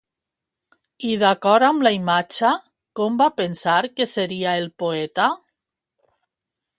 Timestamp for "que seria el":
3.99-4.69